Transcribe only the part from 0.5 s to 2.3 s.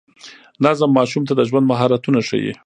نظم ماشوم ته د ژوند مهارتونه